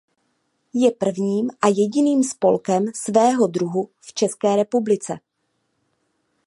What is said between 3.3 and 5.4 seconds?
druhu v České republice.